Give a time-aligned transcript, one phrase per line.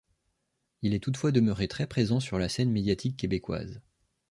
[0.81, 3.81] Il est toutefois demeuré très présent sur la scène médiatique québécoise.